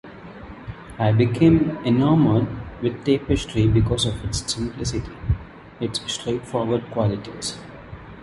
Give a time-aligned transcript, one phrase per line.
[0.97, 2.47] I became enamored
[2.81, 5.11] with tapestry because of its simplicity-
[5.79, 7.59] its straightforward qualities.